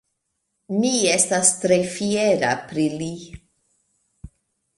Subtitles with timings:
[0.77, 3.11] Mi estas tre fiera pri li.